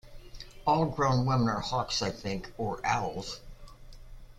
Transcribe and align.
All 0.65 0.85
grown 0.87 1.27
women 1.27 1.47
are 1.47 1.59
hawks, 1.59 2.01
I 2.01 2.09
think, 2.09 2.51
or 2.57 2.83
owls. 2.83 3.39